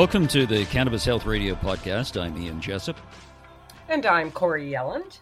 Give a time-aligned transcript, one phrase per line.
[0.00, 2.18] Welcome to the Cannabis Health Radio podcast.
[2.18, 2.96] I'm Ian Jessup.
[3.86, 5.18] And I'm Corey Yelland.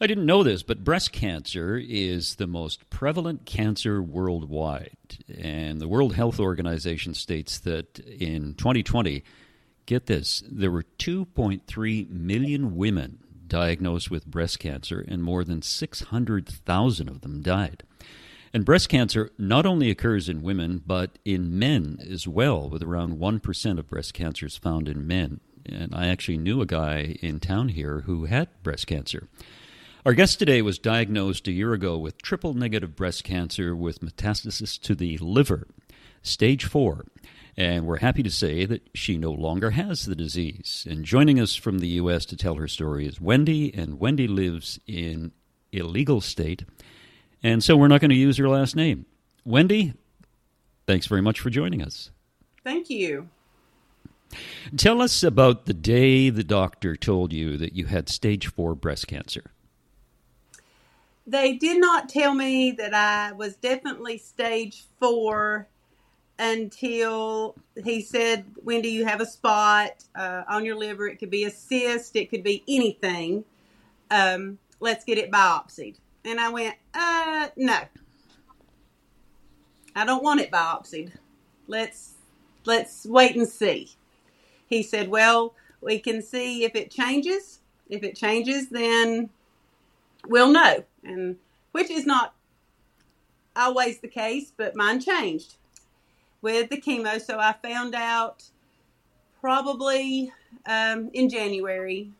[0.00, 4.96] I didn't know this, but breast cancer is the most prevalent cancer worldwide.
[5.28, 9.22] And the World Health Organization states that in 2020,
[9.84, 17.08] get this, there were 2.3 million women diagnosed with breast cancer, and more than 600,000
[17.10, 17.82] of them died.
[18.52, 23.18] And breast cancer not only occurs in women, but in men as well, with around
[23.18, 25.40] 1% of breast cancers found in men.
[25.66, 29.28] And I actually knew a guy in town here who had breast cancer.
[30.06, 34.80] Our guest today was diagnosed a year ago with triple negative breast cancer with metastasis
[34.82, 35.66] to the liver,
[36.22, 37.04] stage four.
[37.56, 40.86] And we're happy to say that she no longer has the disease.
[40.88, 42.24] And joining us from the U.S.
[42.26, 45.32] to tell her story is Wendy, and Wendy lives in
[45.72, 46.64] illegal state
[47.42, 49.06] and so we're not going to use your last name.
[49.44, 49.94] Wendy,
[50.86, 52.10] thanks very much for joining us.
[52.64, 53.28] Thank you.
[54.76, 59.06] Tell us about the day the doctor told you that you had stage four breast
[59.08, 59.52] cancer.
[61.26, 65.68] They did not tell me that I was definitely stage four
[66.38, 71.06] until he said, Wendy, you have a spot uh, on your liver.
[71.06, 73.44] It could be a cyst, it could be anything.
[74.10, 75.96] Um, let's get it biopsied.
[76.24, 77.78] And I went, uh, no.
[79.94, 81.12] I don't want it biopsied.
[81.66, 82.14] Let's
[82.64, 83.90] let's wait and see.
[84.68, 87.60] He said, well, we can see if it changes.
[87.88, 89.30] If it changes, then
[90.26, 90.84] we'll know.
[91.02, 91.36] And
[91.72, 92.34] which is not
[93.56, 95.56] always the case, but mine changed
[96.42, 97.20] with the chemo.
[97.20, 98.44] So I found out
[99.40, 100.32] probably
[100.66, 102.12] um, in January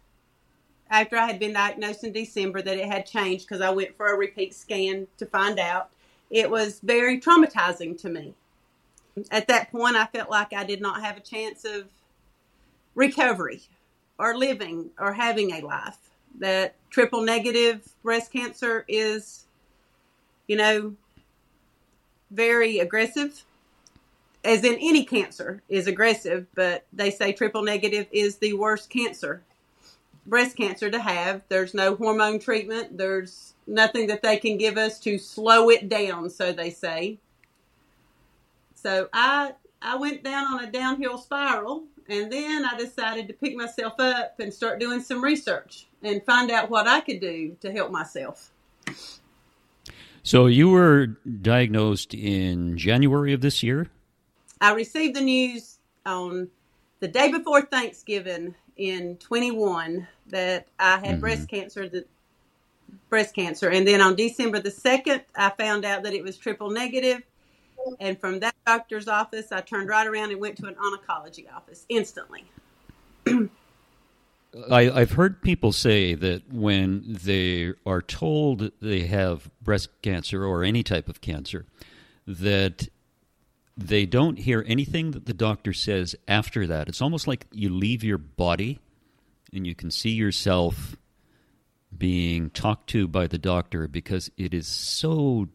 [0.90, 4.08] after I had been diagnosed in December that it had changed because I went for
[4.08, 5.90] a repeat scan to find out.
[6.30, 8.34] It was very traumatizing to me.
[9.30, 11.88] At that point, I felt like I did not have a chance of
[12.94, 13.62] recovery
[14.18, 15.98] or living or having a life.
[16.38, 19.46] That triple negative breast cancer is,
[20.46, 20.94] you know,
[22.30, 23.44] very aggressive,
[24.44, 29.42] as in any cancer is aggressive, but they say triple negative is the worst cancer
[30.28, 31.42] breast cancer to have.
[31.48, 32.98] There's no hormone treatment.
[32.98, 37.18] There's nothing that they can give us to slow it down, so they say.
[38.74, 43.54] So I I went down on a downhill spiral and then I decided to pick
[43.54, 47.70] myself up and start doing some research and find out what I could do to
[47.70, 48.50] help myself.
[50.22, 53.88] So you were diagnosed in January of this year?
[54.60, 56.48] I received the news on
[57.00, 61.20] the day before Thanksgiving in 21 that I had mm-hmm.
[61.20, 61.88] breast cancer.
[61.88, 62.04] The
[63.10, 66.70] breast cancer, and then on December the second, I found out that it was triple
[66.70, 67.22] negative.
[68.00, 71.86] And from that doctor's office, I turned right around and went to an oncology office
[71.88, 72.44] instantly.
[74.70, 80.64] I, have heard people say that when they are told they have breast cancer or
[80.64, 81.66] any type of cancer,
[82.26, 82.88] that
[83.78, 86.88] they don't hear anything that the doctor says after that.
[86.88, 88.80] It's almost like you leave your body
[89.52, 90.96] and you can see yourself
[91.96, 95.48] being talked to by the doctor because it is so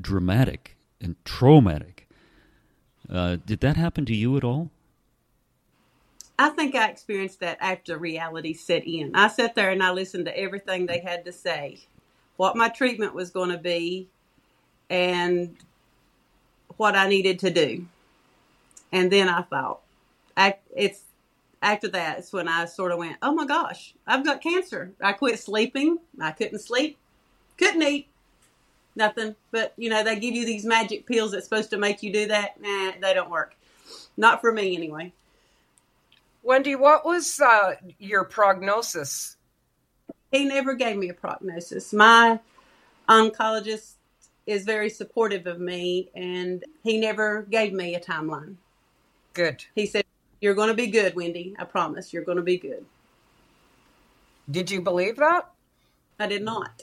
[0.00, 2.08] dramatic and traumatic.
[3.10, 4.70] Uh, did that happen to you at all?
[6.38, 9.14] I think I experienced that after reality set in.
[9.14, 11.80] I sat there and I listened to everything they had to say,
[12.38, 14.08] what my treatment was going to be,
[14.88, 15.54] and
[16.82, 17.86] what I needed to do.
[18.90, 19.80] And then I thought,
[20.36, 21.00] I, it's
[21.62, 24.90] after that, it's when I sort of went, oh my gosh, I've got cancer.
[25.00, 25.98] I quit sleeping.
[26.20, 26.98] I couldn't sleep,
[27.56, 28.08] couldn't eat,
[28.96, 29.36] nothing.
[29.52, 32.26] But, you know, they give you these magic pills that's supposed to make you do
[32.26, 32.60] that.
[32.60, 33.54] Nah, they don't work.
[34.16, 35.12] Not for me, anyway.
[36.42, 39.36] Wendy, what was uh, your prognosis?
[40.32, 41.92] He never gave me a prognosis.
[41.92, 42.40] My
[43.08, 43.92] oncologist
[44.46, 48.56] is very supportive of me, and he never gave me a timeline.
[49.34, 49.64] Good.
[49.74, 50.04] He said,
[50.40, 51.54] You're going to be good, Wendy.
[51.58, 52.12] I promise.
[52.12, 52.84] You're going to be good.
[54.50, 55.50] Did you believe that?
[56.18, 56.82] I did not.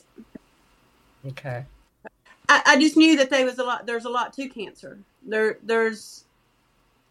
[1.27, 1.65] Okay.
[2.47, 3.85] I, I just knew that there was a lot.
[3.85, 4.97] There's a lot to cancer.
[5.25, 6.23] There, there's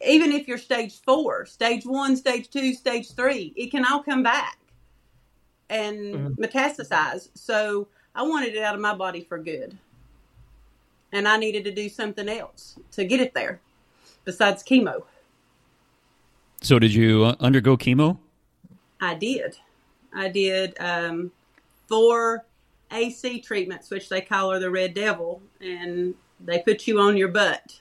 [0.06, 4.22] even if you're stage four, stage one, stage two, stage three, it can all come
[4.22, 4.58] back
[5.68, 6.42] and mm-hmm.
[6.42, 7.28] metastasize.
[7.34, 9.76] So I wanted it out of my body for good.
[11.12, 13.60] And I needed to do something else to get it there
[14.24, 15.04] besides chemo.
[16.60, 18.18] So, did you uh, undergo chemo?
[19.00, 19.56] I did.
[20.12, 21.30] I did um,
[21.86, 22.44] four
[22.90, 27.28] AC treatments, which they call her the Red Devil, and they put you on your
[27.28, 27.80] butt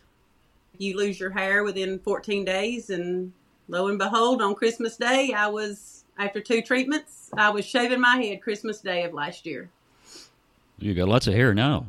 [0.80, 2.90] you lose your hair within 14 days.
[2.90, 3.34] And
[3.68, 8.18] lo and behold, on Christmas Day, I was, after two treatments, I was shaving my
[8.18, 9.70] head Christmas Day of last year.
[10.80, 11.88] You got lots of hair now.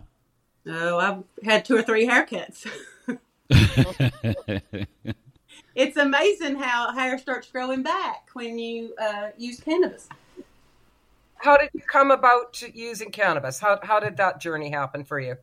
[0.69, 2.67] Oh, I've had two or three haircuts.
[5.75, 10.09] it's amazing how hair starts growing back when you uh, use cannabis.
[11.37, 13.59] How did you come about using cannabis?
[13.59, 15.37] How, how did that journey happen for you?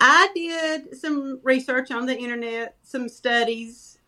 [0.00, 3.98] I did some research on the internet, some studies,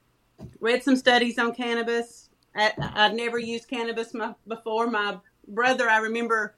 [0.58, 2.30] read some studies on cannabis.
[2.56, 2.72] I,
[3.08, 4.86] would never used cannabis my, before.
[4.86, 6.54] My brother, I remember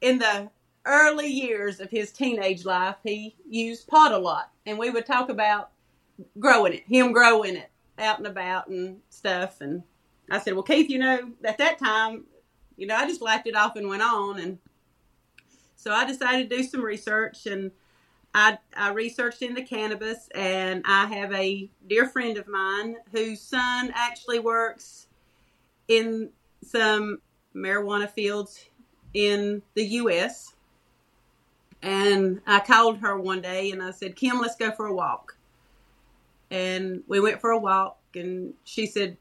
[0.00, 0.50] in the
[0.90, 4.50] early years of his teenage life, he used pot a lot.
[4.66, 5.70] And we would talk about
[6.38, 9.60] growing it, him growing it out and about and stuff.
[9.60, 9.82] And
[10.30, 12.24] I said, Well, Keith, you know, at that time,
[12.76, 14.40] you know, I just laughed it off and went on.
[14.40, 14.58] And
[15.76, 17.70] so I decided to do some research and
[18.34, 23.90] I, I researched into cannabis, and I have a dear friend of mine whose son
[23.94, 25.08] actually works
[25.88, 26.30] in
[26.62, 27.18] some
[27.54, 28.66] marijuana fields
[29.14, 30.54] in the U.S.
[31.82, 35.36] And I called her one day and I said, Kim, let's go for a walk.
[36.50, 39.16] And we went for a walk, and she said,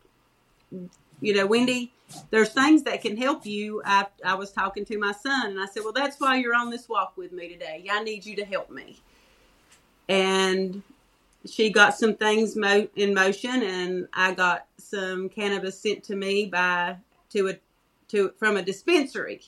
[1.22, 1.94] You know, Wendy,
[2.32, 3.82] there's things that can help you.
[3.86, 6.70] I, I was talking to my son and I said, Well, that's why you're on
[6.72, 7.86] this walk with me today.
[7.92, 9.00] I need you to help me.
[10.10, 10.84] And
[11.46, 16.48] she got some things mo- in motion and I got some cannabis sent to me
[16.48, 16.98] by
[17.32, 17.56] to a
[18.10, 19.42] to from a dispensary.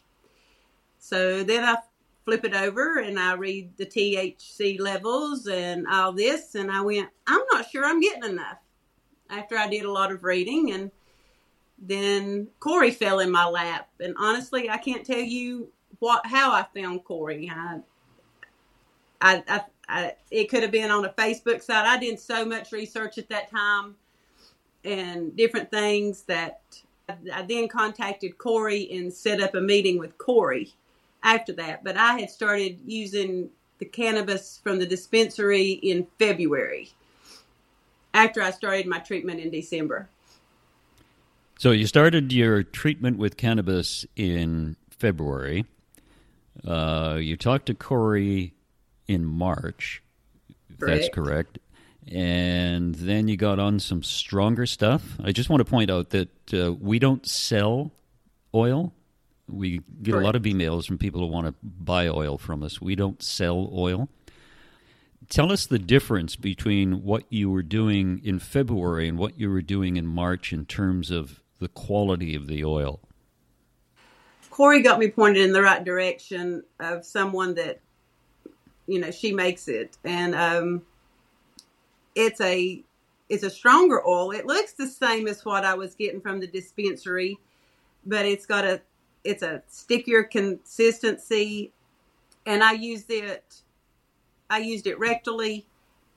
[1.00, 1.78] So then I
[2.26, 7.10] flip it over and I read the THC levels and all this and I went,
[7.28, 8.58] I'm not sure I'm getting enough.
[9.30, 10.92] After I did a lot of reading and
[11.82, 13.90] then Corey fell in my lap.
[14.00, 15.70] And honestly, I can't tell you
[16.00, 17.52] what how I found Corey.
[17.54, 17.80] I,
[19.22, 21.86] I, I, I, it could have been on a Facebook site.
[21.86, 23.96] I did so much research at that time
[24.84, 26.62] and different things that
[27.10, 30.74] I, I then contacted Corey and set up a meeting with Corey
[31.24, 31.84] after that.
[31.84, 36.92] But I had started using the cannabis from the dispensary in February
[38.14, 40.10] after I started my treatment in December.
[41.58, 45.66] So you started your treatment with cannabis in February.
[46.66, 48.54] Uh, you talked to Corey
[49.08, 50.02] in March.
[50.80, 51.02] Correct.
[51.02, 51.60] That's correct.
[52.12, 55.18] And then you got on some stronger stuff.
[55.24, 57.92] I just want to point out that uh, we don't sell
[58.54, 58.92] oil.
[59.52, 62.82] We get a lot of emails from people who want to buy oil from us.
[62.82, 64.10] We don't sell oil.
[65.30, 69.62] Tell us the difference between what you were doing in February and what you were
[69.62, 73.00] doing in March in terms of the quality of the oil?
[74.50, 77.80] Corey got me pointed in the right direction of someone that,
[78.88, 80.82] you know, she makes it, and um,
[82.16, 82.84] it's a
[83.30, 84.32] it's a stronger oil.
[84.32, 87.40] It looks the same as what I was getting from the dispensary,
[88.06, 88.82] but it's got a
[89.24, 91.72] it's a stickier consistency,
[92.46, 93.62] and I used it.
[94.50, 95.66] I used it rectally,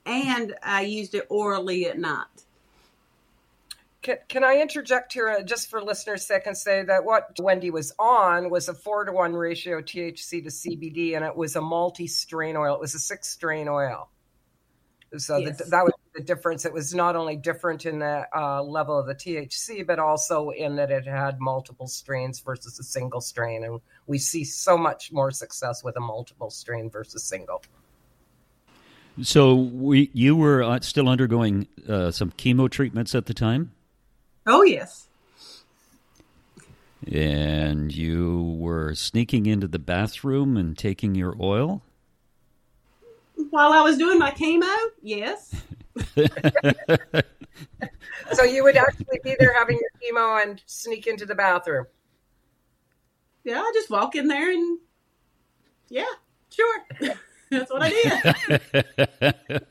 [0.06, 2.26] and I used it orally at night.
[4.02, 7.70] Can, can I interject here uh, just for listeners' sake and say that what Wendy
[7.70, 11.61] was on was a four to one ratio THC to CBD, and it was a
[11.61, 12.75] multi strain oil.
[12.75, 14.11] It was a six strain oil.
[15.16, 15.58] So yes.
[15.58, 16.64] the, that was the difference.
[16.64, 20.76] It was not only different in the uh, level of the THC, but also in
[20.76, 23.64] that it had multiple strains versus a single strain.
[23.64, 27.62] And we see so much more success with a multiple strain versus single.
[29.23, 33.73] So we, you were uh, still undergoing uh, some chemo treatments at the time?
[34.47, 35.09] Oh, yes.
[37.06, 41.83] And you were sneaking into the bathroom and taking your oil?
[43.36, 44.72] While I was doing my chemo,
[45.02, 45.54] yes.
[48.32, 51.86] so you would actually be there having your chemo and sneak into the bathroom?
[53.44, 54.78] Yeah, I just walk in there and
[55.88, 56.06] yeah,
[56.50, 56.84] sure.
[57.50, 59.64] That's what I did.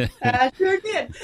[0.22, 1.14] I sure did.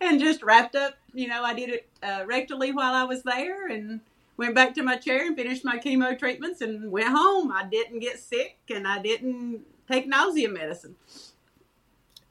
[0.00, 3.68] and just wrapped up, you know, I did it uh, rectally while I was there
[3.68, 4.00] and
[4.42, 7.52] went back to my chair and finished my chemo treatments and went home.
[7.52, 10.96] I didn't get sick and I didn't take nausea medicine.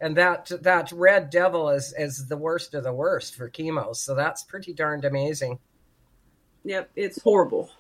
[0.02, 3.96] And that that red devil is is the worst of the worst for chemo.
[3.96, 5.60] So that's pretty darned amazing.
[6.66, 7.72] Yep, it's horrible.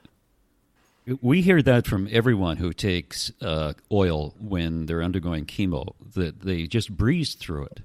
[1.21, 6.67] We hear that from everyone who takes uh, oil when they're undergoing chemo, that they
[6.67, 7.81] just breeze through it.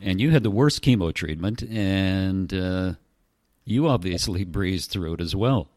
[0.00, 2.92] And you had the worst chemo treatment, and uh,
[3.68, 5.68] you obviously breezed through it as well.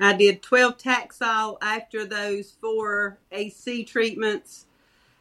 [0.00, 4.66] I did 12 Taxol after those four AC treatments.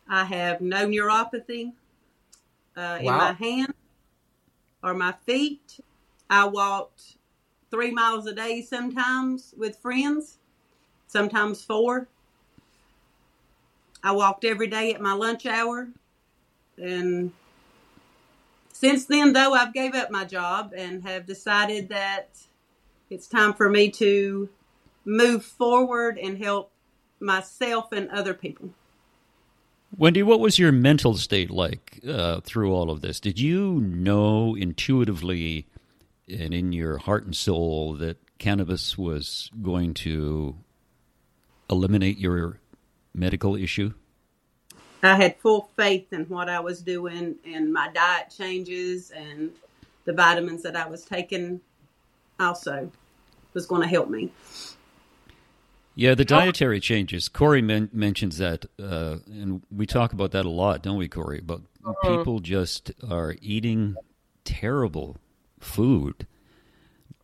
[0.07, 1.73] I have no neuropathy
[2.75, 3.01] uh, wow.
[3.01, 3.73] in my hand
[4.83, 5.79] or my feet.
[6.29, 7.17] I walked
[7.71, 10.37] three miles a day sometimes with friends
[11.07, 12.07] sometimes four.
[14.03, 15.87] I walked every day at my lunch hour.
[16.77, 17.31] And
[18.79, 22.37] since then, though, I've gave up my job and have decided that
[23.09, 24.49] it's time for me to
[25.03, 26.71] move forward and help
[27.19, 28.69] myself and other people.
[29.97, 33.19] Wendy, what was your mental state like uh, through all of this?
[33.19, 35.65] Did you know intuitively
[36.29, 40.55] and in your heart and soul that cannabis was going to
[41.67, 42.59] eliminate your
[43.15, 43.93] medical issue?
[45.03, 49.51] I had full faith in what I was doing and my diet changes and
[50.05, 51.61] the vitamins that I was taking
[52.39, 52.91] also
[53.53, 54.31] was going to help me.
[55.95, 57.27] Yeah, the dietary changes.
[57.27, 61.41] Corey men- mentions that, uh, and we talk about that a lot, don't we, Corey?
[61.41, 62.17] But uh-huh.
[62.17, 63.95] people just are eating
[64.43, 65.17] terrible
[65.59, 66.27] food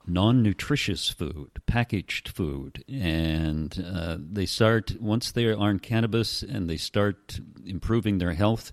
[0.05, 6.77] non-nutritious food, packaged food, and uh, they start once they are on cannabis and they
[6.77, 8.71] start improving their health.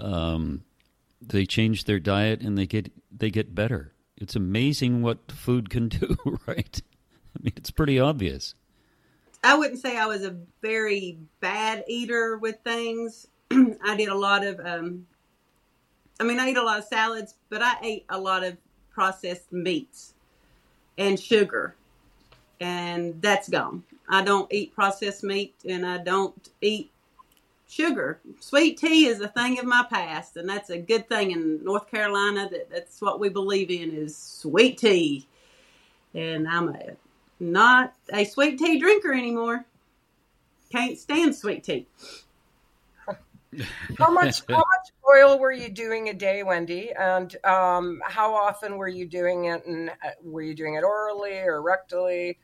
[0.00, 0.64] Um,
[1.20, 3.92] they change their diet and they get they get better.
[4.16, 6.16] It's amazing what food can do,
[6.46, 6.82] right?
[7.36, 8.54] I mean, it's pretty obvious.
[9.42, 13.26] I wouldn't say I was a very bad eater with things.
[13.50, 15.06] I did a lot of, um,
[16.18, 18.56] I mean, I ate a lot of salads, but I ate a lot of
[18.90, 20.13] processed meats
[20.98, 21.74] and sugar,
[22.60, 23.82] and that's gone.
[24.08, 26.90] I don't eat processed meat, and I don't eat
[27.68, 28.20] sugar.
[28.40, 31.90] Sweet tea is a thing of my past, and that's a good thing in North
[31.90, 32.48] Carolina.
[32.50, 35.26] That that's what we believe in is sweet tea,
[36.14, 36.96] and I'm a,
[37.40, 39.64] not a sweet tea drinker anymore.
[40.70, 41.86] Can't stand sweet tea.
[43.98, 46.92] how much how much oil were you doing a day, Wendy?
[46.92, 49.64] And um, how often were you doing it?
[49.66, 52.36] And uh, were you doing it orally or rectally?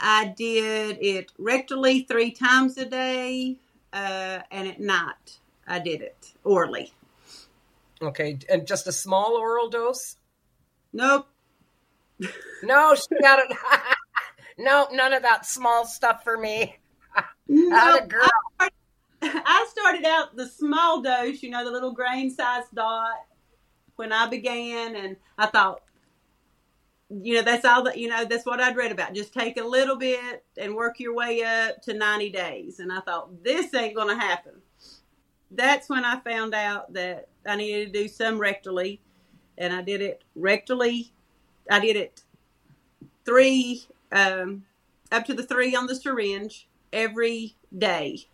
[0.00, 3.56] I did it rectally three times a day,
[3.92, 6.92] uh, and at night I did it orally.
[8.00, 10.16] Okay, and just a small oral dose?
[10.92, 11.28] Nope.
[12.62, 13.56] no, she got it.
[14.58, 16.76] no, none of that small stuff for me.
[17.50, 18.28] No, girl.
[19.50, 23.24] I, started out the small dose, you know, the little grain sized dot
[23.96, 25.80] when I began, and I thought,
[27.08, 29.14] you know, that's all that, you know, that's what I'd read about.
[29.14, 32.78] Just take a little bit and work your way up to 90 days.
[32.78, 34.52] And I thought, this ain't to happen.
[35.50, 38.98] That's when I found out that I needed to do some rectally,
[39.56, 41.10] and I did it rectally.
[41.70, 42.22] I did it
[43.24, 44.64] three, um,
[45.10, 48.28] up to the three on the syringe every day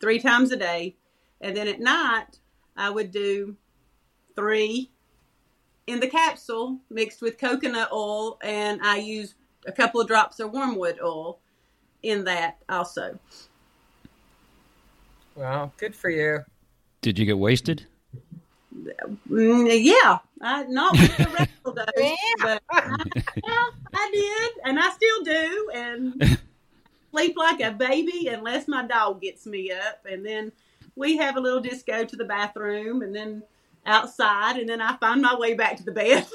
[0.00, 0.96] three times a day.
[1.40, 2.38] And then at night,
[2.76, 3.56] I would do
[4.34, 4.90] three
[5.86, 9.34] in the capsule mixed with coconut oil, and I use
[9.66, 11.38] a couple of drops of wormwood oil
[12.02, 13.18] in that also.
[15.34, 16.44] Well, good for you.
[17.00, 17.86] Did you get wasted?
[19.28, 22.96] Mm, yeah, I, not with the rectal dose, but I,
[23.42, 26.38] well, I did, and I still do, and
[27.18, 30.04] sleep like a baby unless my dog gets me up.
[30.08, 30.52] And then
[30.94, 33.42] we have a little disco to the bathroom and then
[33.86, 34.56] outside.
[34.56, 36.26] And then I find my way back to the bed.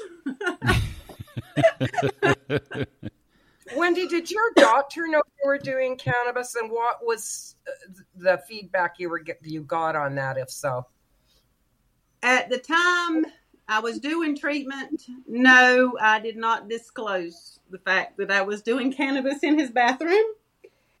[3.76, 7.72] Wendy, did your doctor know you were doing cannabis, and what was uh,
[8.14, 10.36] the feedback you were you got on that?
[10.36, 10.86] If so,
[12.22, 13.24] at the time
[13.66, 18.92] I was doing treatment, no, I did not disclose the fact that I was doing
[18.92, 20.24] cannabis in his bathroom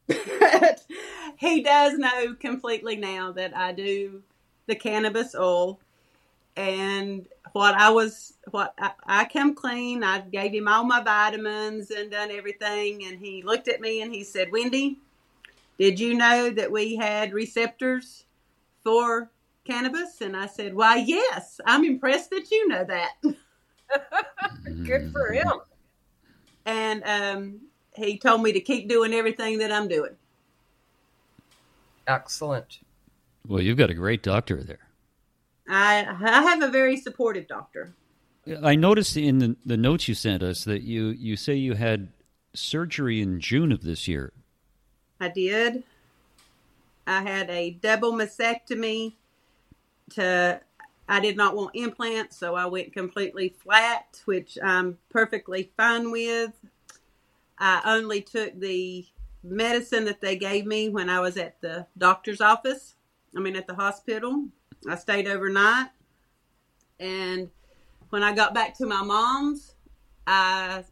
[1.38, 4.22] he does know completely now that I do
[4.66, 5.78] the cannabis oil
[6.56, 10.04] and what I was what I, I come clean.
[10.04, 14.14] I gave him all my vitamins and done everything and he looked at me and
[14.14, 14.98] he said, Wendy,
[15.78, 18.24] did you know that we had receptors
[18.82, 19.30] for
[19.64, 20.20] cannabis?
[20.20, 21.60] And I said, Why yes.
[21.66, 23.12] I'm impressed that you know that.
[24.84, 25.52] Good for him.
[26.66, 27.60] and um,
[27.94, 30.16] he told me to keep doing everything that I'm doing.
[32.06, 32.78] Excellent.
[33.46, 34.88] Well, you've got a great doctor there.
[35.68, 37.94] I I have a very supportive doctor.
[38.62, 42.08] I noticed in the, the notes you sent us that you, you say you had
[42.52, 44.32] surgery in June of this year.
[45.18, 45.82] I did.
[47.06, 49.14] I had a double mastectomy
[50.10, 50.60] to
[51.08, 56.52] I did not want implants, so I went completely flat, which I'm perfectly fine with.
[57.58, 59.06] I only took the
[59.42, 62.94] medicine that they gave me when I was at the doctor's office.
[63.36, 64.46] I mean, at the hospital.
[64.88, 65.88] I stayed overnight.
[67.00, 67.50] And
[68.10, 69.74] when I got back to my mom's,
[70.26, 70.84] I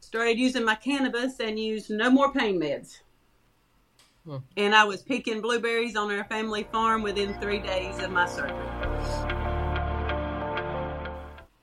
[0.00, 3.00] started using my cannabis and used no more pain meds.
[4.24, 4.38] Hmm.
[4.56, 8.52] And I was picking blueberries on our family farm within three days of my surgery.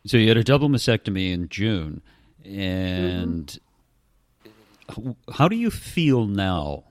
[0.06, 2.02] So you had a double mastectomy in June,
[2.44, 3.62] and h-
[5.34, 6.86] how do you feel now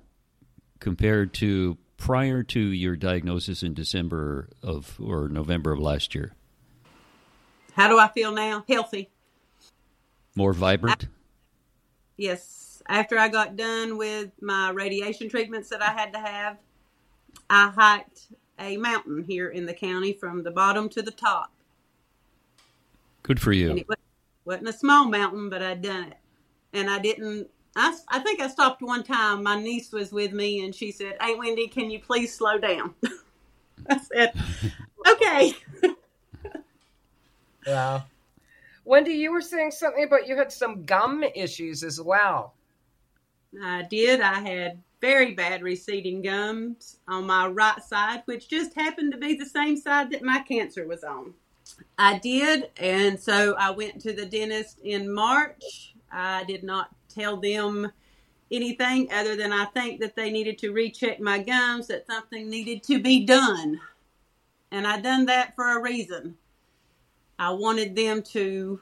[0.80, 6.32] compared to prior to your diagnosis in December of or November of last year?
[7.75, 8.64] How do I feel now?
[8.68, 9.11] Healthy.
[10.34, 11.08] More vibrant?
[12.16, 12.82] Yes.
[12.88, 16.58] After I got done with my radiation treatments that I had to have,
[17.49, 18.22] I hiked
[18.58, 21.52] a mountain here in the county from the bottom to the top.
[23.22, 23.76] Good for And you.
[23.76, 23.87] it
[24.44, 26.16] wasn't a small mountain, but I'd done it.
[26.72, 29.43] And I didn't, I, s- I think I stopped one time.
[29.43, 32.95] My niece was with me and she said, Hey, Wendy, can you please slow down?
[33.88, 34.33] I said,
[35.09, 35.55] Okay.
[37.67, 38.02] Yeah.
[38.85, 42.55] Wendy, you were saying something about you had some gum issues as well.
[43.62, 44.21] I did.
[44.21, 49.35] I had very bad receding gums on my right side, which just happened to be
[49.35, 51.35] the same side that my cancer was on.
[51.99, 55.95] I did, and so I went to the dentist in March.
[56.11, 57.90] I did not tell them
[58.50, 62.82] anything other than I think that they needed to recheck my gums, that something needed
[62.84, 63.80] to be done.
[64.70, 66.36] And I done that for a reason.
[67.38, 68.80] I wanted them to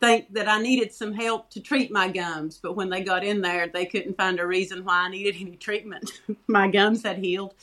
[0.00, 3.40] think that I needed some help to treat my gums, but when they got in
[3.40, 6.20] there, they couldn't find a reason why I needed any treatment.
[6.46, 7.54] my gums had healed.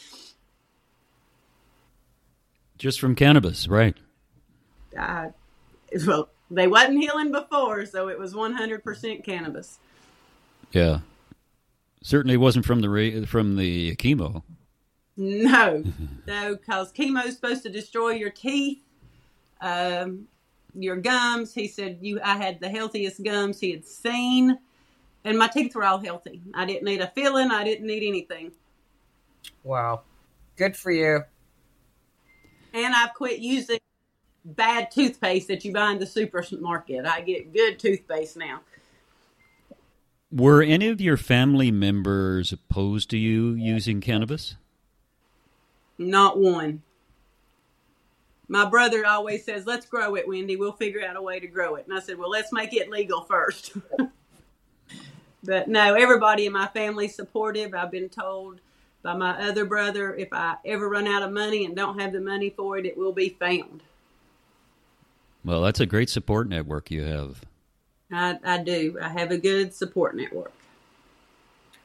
[2.78, 3.96] Just from cannabis, right?
[4.98, 5.30] I,
[6.06, 9.80] well, they wasn't healing before, so it was 100% cannabis.
[10.74, 11.00] Yeah.
[12.02, 14.44] Certainly wasn't from the ra- from the chemo.
[15.16, 15.84] No,
[16.28, 18.82] no, because chemo is supposed to destroy your teeth,
[19.62, 20.28] um,
[20.74, 21.54] your gums.
[21.54, 24.58] He said you, I had the healthiest gums he had seen,
[25.24, 26.42] and my teeth were all healthy.
[26.54, 27.52] I didn't need a filling.
[27.52, 28.52] I didn't need anything,
[29.64, 30.02] Wow.
[30.58, 31.24] Good for you.
[32.74, 33.80] and I've quit using
[34.46, 37.06] bad toothpaste that you buy in the supermarket.
[37.06, 38.62] I get good toothpaste now.
[40.34, 44.56] Were any of your family members opposed to you using cannabis?
[46.00, 46.82] Not one.
[48.48, 50.56] My brother always says, "Let's grow it, Wendy.
[50.56, 52.90] We'll figure out a way to grow it." And I said, "Well, let's make it
[52.90, 53.74] legal first.
[55.44, 57.76] but no, everybody in my family's supportive.
[57.76, 58.60] I've been told
[59.04, 62.22] by my other brother, if I ever run out of money and don't have the
[62.22, 63.84] money for it, it will be found.
[65.46, 67.46] Well, that's a great support network you have.
[68.16, 68.98] I, I do.
[69.02, 70.54] I have a good support network.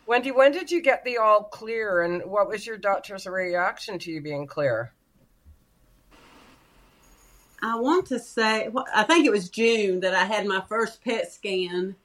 [0.06, 4.10] Wendy, when did you get the all clear and what was your doctor's reaction to
[4.10, 4.92] you being clear?
[7.62, 11.32] I want to say, I think it was June that I had my first PET
[11.32, 11.96] scan,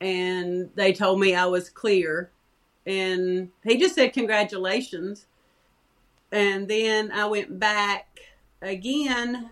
[0.00, 2.30] and they told me I was clear.
[2.84, 5.26] And he just said, Congratulations.
[6.32, 8.18] And then I went back
[8.60, 9.50] again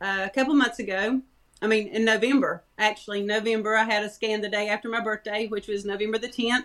[0.00, 1.22] uh, a couple months ago.
[1.60, 5.46] I mean, in November, actually, November, I had a scan the day after my birthday,
[5.46, 6.64] which was November the 10th.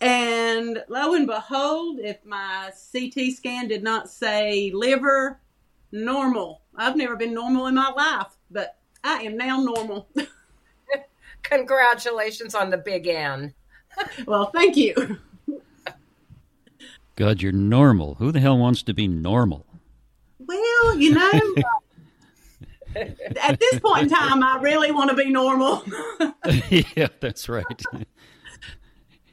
[0.00, 5.40] And lo and behold, if my CT scan did not say liver,
[5.90, 6.62] normal.
[6.76, 10.08] I've never been normal in my life, but I am now normal.
[11.42, 13.54] Congratulations on the big N.
[14.26, 15.18] well, thank you.
[17.16, 18.14] God, you're normal.
[18.14, 19.66] Who the hell wants to be normal?
[20.38, 21.32] Well, you know,
[22.96, 25.84] at this point in time, I really want to be normal.
[26.70, 27.82] yeah, that's right.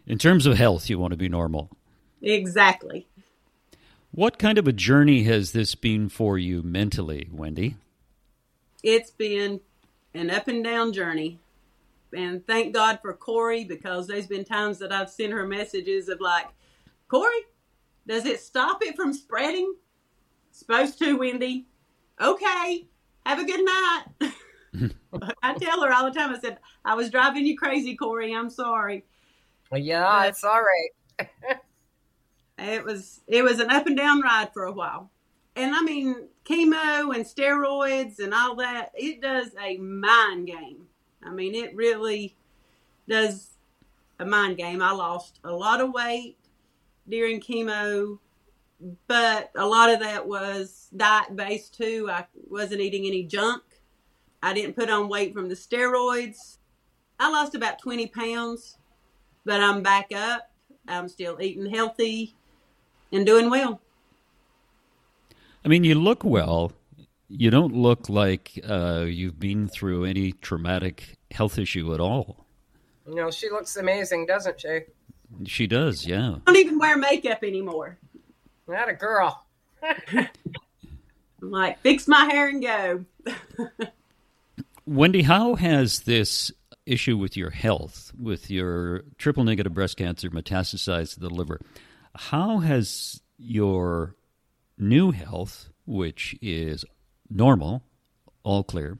[0.07, 1.69] In terms of health, you want to be normal.
[2.21, 3.07] exactly.
[4.11, 7.75] What kind of a journey has this been for you mentally, Wendy?
[8.81, 9.59] It's been
[10.13, 11.39] an up and down journey.
[12.15, 16.21] And thank God for Corey because there's been times that I've sent her messages of
[16.21, 16.47] like,
[17.09, 17.41] Corey,
[18.07, 19.75] does it stop it from spreading?
[20.51, 21.65] Supposed to, Wendy.
[22.21, 22.87] Okay.
[23.25, 24.03] Have a good night.
[25.43, 26.33] I tell her all the time.
[26.33, 28.33] I said, "I was driving you crazy, Corey.
[28.33, 29.03] I'm sorry."
[29.73, 31.29] Yeah, But- it's all right.
[32.57, 35.11] It was it was an up and down ride for a while.
[35.57, 40.85] And I mean, chemo and steroids and all that, it does a mind game.
[41.21, 42.35] I mean, it really
[43.09, 43.49] does
[44.19, 44.81] a mind game.
[44.81, 46.37] I lost a lot of weight
[47.09, 48.19] during chemo,
[49.07, 52.09] but a lot of that was diet based too.
[52.11, 53.63] I wasn't eating any junk.
[54.43, 56.57] I didn't put on weight from the steroids.
[57.19, 58.77] I lost about 20 pounds,
[59.45, 60.51] but I'm back up.
[60.87, 62.35] I'm still eating healthy
[63.11, 63.81] and doing well.
[65.63, 66.73] I mean, you look well.
[67.27, 72.45] You don't look like uh, you've been through any traumatic health issue at all.
[73.07, 74.81] You know, she looks amazing, doesn't she?
[75.45, 76.35] She does, yeah.
[76.45, 77.97] I don't even wear makeup anymore.
[78.67, 79.45] Not a girl.
[79.83, 80.27] I'm
[81.41, 83.05] like, fix my hair and go.
[84.85, 86.51] Wendy, how has this
[86.85, 91.59] issue with your health, with your triple negative breast cancer metastasized to the liver,
[92.15, 94.15] how has your
[94.77, 96.85] new health, which is
[97.29, 97.83] normal,
[98.43, 98.97] all clear,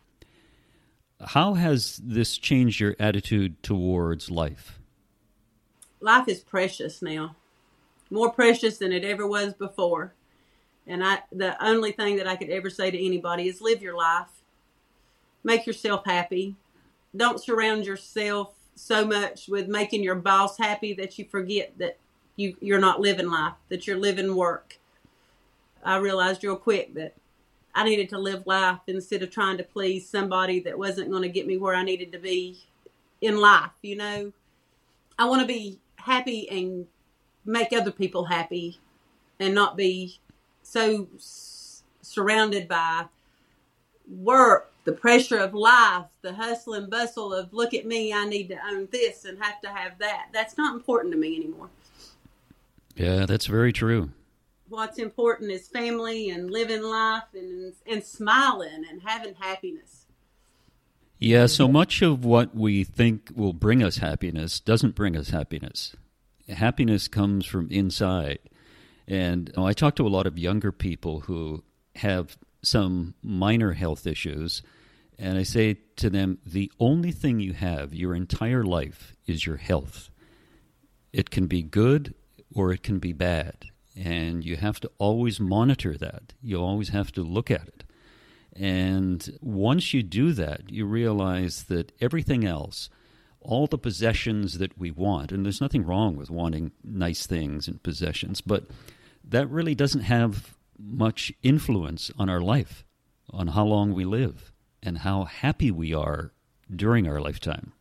[1.21, 4.79] how has this changed your attitude towards life?
[6.01, 7.35] Life is precious now,
[8.15, 10.13] more precious than it ever was before.
[10.87, 13.95] And I, the only thing that I could ever say to anybody is live your
[13.95, 14.29] life,
[15.43, 16.55] make yourself happy.
[17.15, 21.97] Don't surround yourself so much with making your boss happy that you forget that
[22.35, 24.77] you you're not living life, that you're living work.
[25.83, 27.13] I realized real quick that
[27.73, 31.29] I needed to live life instead of trying to please somebody that wasn't going to
[31.29, 32.57] get me where I needed to be
[33.21, 33.71] in life.
[33.81, 34.33] You know,
[35.17, 36.87] I want to be happy and
[37.45, 38.79] make other people happy
[39.39, 40.19] and not be
[40.63, 43.05] so s- surrounded by
[44.09, 48.49] work, the pressure of life, the hustle and bustle of look at me, I need
[48.49, 50.27] to own this and have to have that.
[50.31, 51.69] That's not important to me anymore.
[52.95, 54.11] Yeah, that's very true.
[54.69, 60.05] What's important is family and living life and and smiling and having happiness.
[61.19, 65.95] Yeah, so much of what we think will bring us happiness doesn't bring us happiness.
[66.49, 68.39] Happiness comes from inside.
[69.07, 71.63] And you know, I talk to a lot of younger people who
[71.95, 74.63] have some minor health issues,
[75.17, 79.57] and I say to them, the only thing you have your entire life is your
[79.57, 80.09] health.
[81.13, 82.13] It can be good
[82.53, 86.33] or it can be bad, and you have to always monitor that.
[86.41, 87.83] You always have to look at it.
[88.55, 92.89] And once you do that, you realize that everything else,
[93.45, 97.81] all the possessions that we want, and there's nothing wrong with wanting nice things and
[97.83, 98.65] possessions, but
[99.23, 102.83] that really doesn't have much influence on our life,
[103.29, 104.51] on how long we live,
[104.83, 106.31] and how happy we are
[106.73, 107.71] during our lifetime.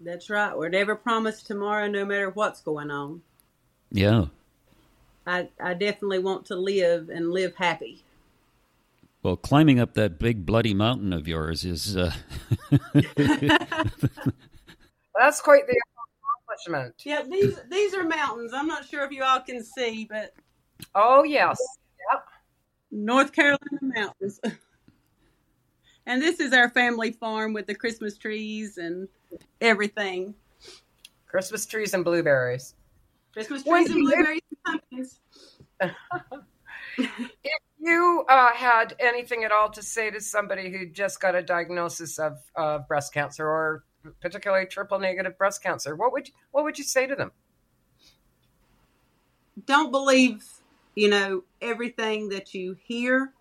[0.00, 0.56] That's right.
[0.56, 3.22] We're never promised tomorrow, no matter what's going on.
[3.90, 4.26] Yeah.
[5.26, 8.02] I, I definitely want to live and live happy.
[9.22, 11.96] Well, climbing up that big bloody mountain of yours is.
[11.96, 12.12] Uh,
[15.18, 15.80] That's quite the
[16.48, 16.94] accomplishment.
[17.04, 18.52] Yeah, these these are mountains.
[18.54, 20.34] I'm not sure if you all can see, but
[20.94, 21.58] Oh, yes.
[22.12, 22.24] Yep.
[22.90, 24.40] North Carolina mountains.
[26.06, 29.08] and this is our family farm with the Christmas trees and
[29.60, 30.34] everything.
[31.26, 32.74] Christmas trees and blueberries.
[33.32, 35.20] Christmas trees and blueberries and pumpkins.
[36.98, 41.42] If you uh, had anything at all to say to somebody who just got a
[41.42, 43.84] diagnosis of uh, breast cancer or
[44.20, 47.32] particularly triple negative breast cancer, what would what would you say to them?
[49.66, 50.44] Don't believe,
[50.94, 53.32] you know, everything that you hear.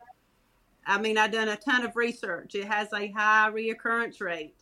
[0.85, 2.55] I mean, I've done a ton of research.
[2.55, 4.55] It has a high reoccurrence rate.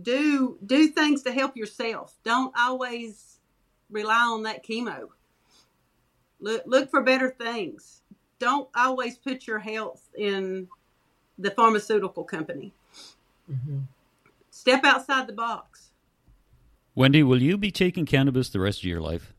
[0.00, 2.14] Do do things to help yourself.
[2.24, 3.38] Don't always
[3.90, 5.08] rely on that chemo.
[6.40, 8.02] Look look for better things.
[8.38, 10.68] Don't always put your health in
[11.38, 12.72] the pharmaceutical company.
[13.50, 13.78] Mm-hmm.
[14.62, 15.90] Step outside the box.
[16.94, 19.34] Wendy, will you be taking cannabis the rest of your life?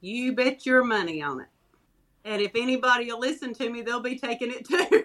[0.00, 1.48] You bet your money on it.
[2.24, 5.04] And if anybody will listen to me, they'll be taking it too.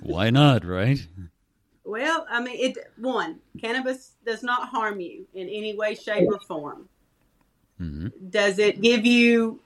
[0.02, 1.06] Why not, right?
[1.84, 6.40] well, I mean, it one cannabis does not harm you in any way, shape, or
[6.40, 6.88] form.
[7.76, 9.60] hmm Does it give you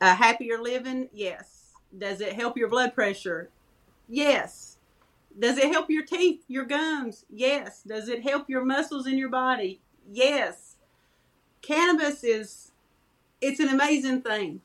[0.00, 1.10] a happier living?
[1.12, 1.72] Yes.
[1.98, 3.50] Does it help your blood pressure?
[4.08, 4.78] Yes.
[5.38, 7.24] Does it help your teeth, your gums?
[7.30, 7.82] Yes.
[7.82, 9.80] Does it help your muscles in your body?
[10.10, 10.76] Yes.
[11.62, 12.72] Cannabis is
[13.40, 14.62] it's an amazing thing.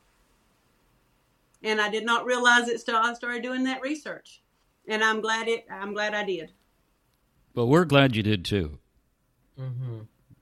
[1.62, 4.42] and I did not realize it until I started doing that research.
[4.86, 5.66] And I'm glad it.
[5.70, 6.52] I'm glad I did.
[7.54, 8.78] Well, we're glad you did too.
[9.58, 10.00] Mm-hmm.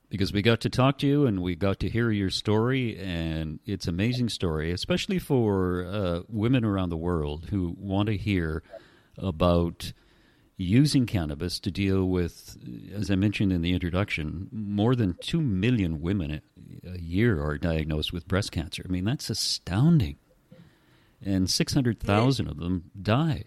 [0.09, 3.61] Because we got to talk to you and we got to hear your story, and
[3.65, 8.63] it's an amazing story, especially for uh, women around the world who want to hear
[9.19, 9.93] about
[10.57, 12.57] using cannabis to deal with,
[12.95, 16.41] as I mentioned in the introduction, more than 2 million women
[16.85, 18.83] a year are diagnosed with breast cancer.
[18.87, 20.17] I mean, that's astounding.
[21.25, 23.45] And 600,000 of them die.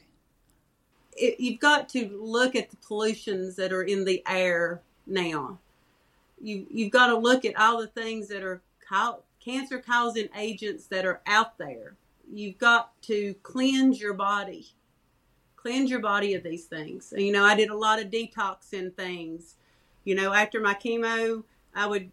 [1.18, 5.60] It, you've got to look at the pollutions that are in the air now.
[6.42, 10.88] You, you've got to look at all the things that are ca- cancer causing agents
[10.88, 11.96] that are out there.
[12.32, 14.75] You've got to cleanse your body
[15.66, 17.12] cleanse your body of these things.
[17.18, 19.56] You know, I did a lot of detoxing things.
[20.04, 22.12] You know, after my chemo, I would,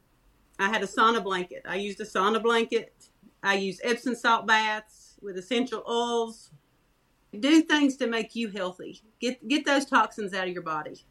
[0.58, 1.62] I had a sauna blanket.
[1.68, 2.94] I used a sauna blanket.
[3.42, 6.50] I used Epsom salt baths with essential oils.
[7.38, 9.02] Do things to make you healthy.
[9.20, 11.04] Get get those toxins out of your body.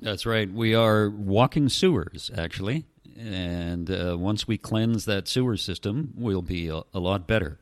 [0.00, 0.50] That's right.
[0.50, 2.86] We are walking sewers, actually.
[3.18, 7.58] And uh, once we cleanse that sewer system, we'll be a, a lot better.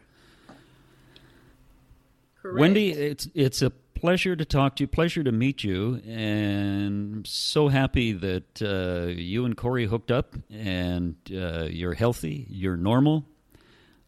[2.42, 2.58] Correct.
[2.58, 7.24] Wendy, it's it's a pleasure to talk to you, pleasure to meet you, and I'm
[7.26, 13.26] so happy that uh, you and Corey hooked up, and uh, you're healthy, you're normal,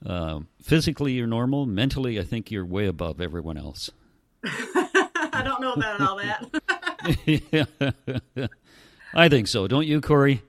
[0.07, 3.91] uh, physically you're normal, mentally I think you're way above everyone else.
[4.45, 8.51] I don't know about all that.
[9.15, 10.43] I think so, don't you, Corey?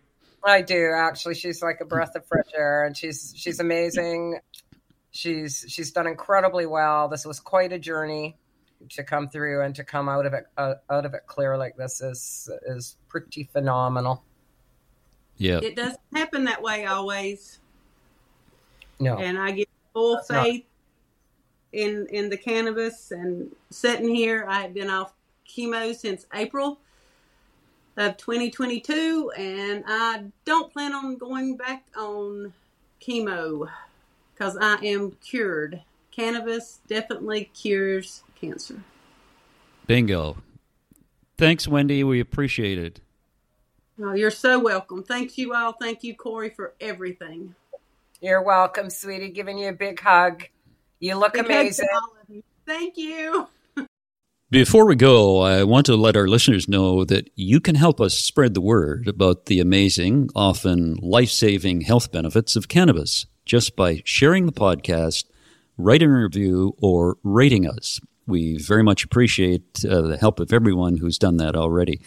[0.45, 1.35] I do actually.
[1.35, 4.39] She's like a breath of fresh air, and she's she's amazing.
[5.13, 7.07] She's she's done incredibly well.
[7.07, 8.35] This was quite a journey
[8.89, 11.77] to come through and to come out of it uh, out of it clear like
[11.77, 14.23] this is is pretty phenomenal.
[15.37, 17.59] Yeah, it doesn't happen that way always.
[18.99, 20.65] No, and I get full That's faith
[21.71, 21.79] not.
[21.79, 23.11] in in the cannabis.
[23.11, 25.13] And sitting here, I have been off
[25.47, 26.79] chemo since April
[27.97, 32.51] of 2022, and I don't plan on going back on
[32.99, 33.69] chemo
[34.33, 35.81] because I am cured.
[36.11, 38.83] Cannabis definitely cures cancer.
[39.87, 40.37] Bingo.
[41.37, 42.03] Thanks, Wendy.
[42.03, 42.99] We appreciate it.
[43.99, 45.03] Oh, you're so welcome.
[45.03, 45.73] Thank you all.
[45.73, 47.55] Thank you, Corey, for everything.
[48.21, 49.29] You're welcome, sweetie.
[49.29, 50.43] Giving you a big hug.
[50.99, 51.87] You look big amazing.
[52.29, 52.43] You.
[52.65, 53.47] Thank you.
[54.49, 58.13] Before we go, I want to let our listeners know that you can help us
[58.13, 64.01] spread the word about the amazing, often life saving health benefits of cannabis just by
[64.05, 65.25] sharing the podcast,
[65.77, 67.99] writing a review, or rating us.
[68.25, 72.01] We very much appreciate uh, the help of everyone who's done that already.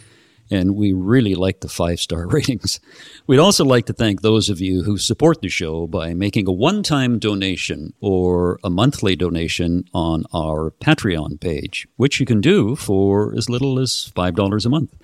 [0.50, 2.80] And we really like the five star ratings.
[3.26, 6.52] We'd also like to thank those of you who support the show by making a
[6.52, 12.76] one time donation or a monthly donation on our Patreon page, which you can do
[12.76, 14.94] for as little as $5 a month.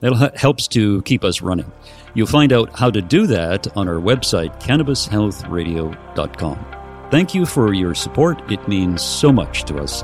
[0.00, 1.70] That helps to keep us running.
[2.14, 6.66] You'll find out how to do that on our website, cannabishealthradio.com.
[7.10, 8.50] Thank you for your support.
[8.50, 10.02] It means so much to us.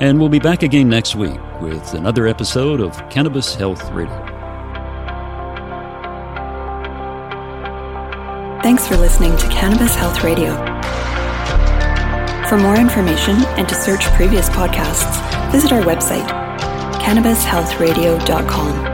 [0.00, 4.20] And we'll be back again next week with another episode of Cannabis Health Radio.
[8.62, 10.54] Thanks for listening to Cannabis Health Radio.
[12.48, 15.20] For more information and to search previous podcasts,
[15.52, 16.26] visit our website,
[17.00, 18.93] cannabishealthradio.com.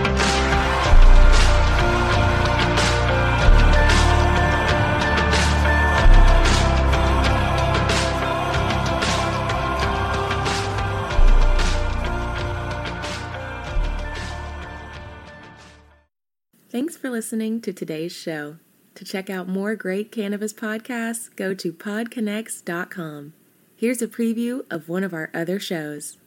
[17.21, 18.57] Listening to today's show.
[18.95, 23.33] To check out more great cannabis podcasts, go to podconnects.com.
[23.75, 26.17] Here's a preview of one of our other shows.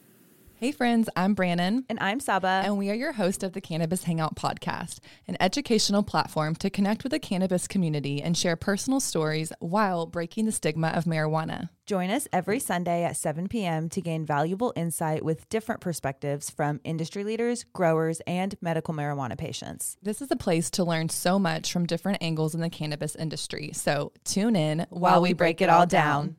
[0.55, 1.85] Hey, friends, I'm Brannon.
[1.89, 2.63] And I'm Saba.
[2.65, 7.03] And we are your host of the Cannabis Hangout podcast, an educational platform to connect
[7.03, 11.71] with the cannabis community and share personal stories while breaking the stigma of marijuana.
[11.87, 13.91] Join us every Sunday at 7 p.m.
[13.91, 19.99] to gain valuable insight with different perspectives from industry leaders, growers, and medical marijuana patients.
[20.03, 23.73] This is a place to learn so much from different angles in the cannabis industry.
[23.75, 26.27] So tune in while, while we break, break it all down.
[26.29, 26.37] down.